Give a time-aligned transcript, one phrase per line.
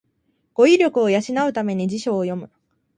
[0.55, 2.49] 語彙力を養うために辞書を読む